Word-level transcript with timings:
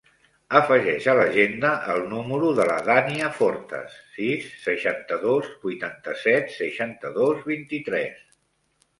Afegeix 0.59 1.07
a 1.11 1.13
l'agenda 1.17 1.73
el 1.95 1.99
número 2.13 2.47
de 2.59 2.63
la 2.69 2.77
Dània 2.87 3.27
Fortes: 3.39 3.97
sis, 4.15 4.47
seixanta-dos, 4.63 5.51
vuitanta-set, 5.67 6.49
seixanta-dos, 6.55 7.45
vint-i-tres. 7.51 8.25